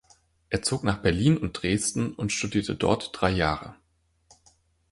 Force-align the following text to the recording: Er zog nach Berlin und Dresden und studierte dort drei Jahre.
Er 0.49 0.63
zog 0.63 0.83
nach 0.83 0.97
Berlin 1.03 1.37
und 1.37 1.61
Dresden 1.61 2.15
und 2.15 2.31
studierte 2.31 2.75
dort 2.75 3.11
drei 3.13 3.29
Jahre. 3.29 3.75